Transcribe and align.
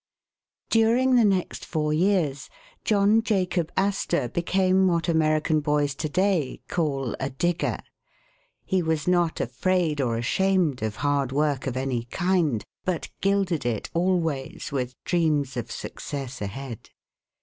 DURING 0.71 1.13
the 1.13 1.23
next 1.23 1.63
four 1.63 1.93
years, 1.93 2.49
John 2.83 3.21
Jacob 3.21 3.71
Astoi 3.77 4.29
became 4.33 4.87
what 4.87 5.07
American 5.07 5.59
boys 5.59 5.93
to 5.93 6.09
day 6.09 6.59
call 6.67 7.15
a 7.19 7.29
"dig 7.29 7.59
ger." 7.59 7.77
He 8.65 8.81
was 8.81 9.07
not 9.07 9.39
afraid 9.39 10.01
or 10.01 10.17
ashamed 10.17 10.81
of 10.81 10.95
hard 11.05 11.31
work 11.31 11.67
of 11.67 11.77
any 11.77 12.05
kind, 12.05 12.63
but 12.83 13.09
gilded 13.21 13.63
it 13.63 13.91
always 13.93 14.71
with 14.71 14.95
dreams 15.03 15.55
of 15.55 15.71
success 15.71 16.41
ahead. 16.41 16.89